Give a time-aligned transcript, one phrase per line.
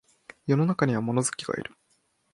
[0.47, 1.75] 世の中には物好きがいる